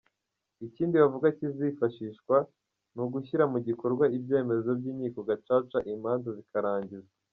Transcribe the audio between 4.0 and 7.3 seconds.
ibyemezo by’Inkiko Gacaca imanza zikarangizwa.